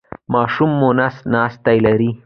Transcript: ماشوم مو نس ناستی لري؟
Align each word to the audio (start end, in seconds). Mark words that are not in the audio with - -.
ماشوم 0.33 0.71
مو 0.79 0.89
نس 0.97 1.15
ناستی 1.33 1.77
لري؟ 1.85 2.11